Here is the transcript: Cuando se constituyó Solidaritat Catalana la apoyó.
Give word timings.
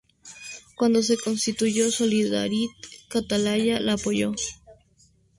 Cuando 0.77 1.03
se 1.03 1.15
constituyó 1.15 1.91
Solidaritat 1.91 2.71
Catalana 3.07 3.79
la 3.81 3.93
apoyó. 3.93 4.31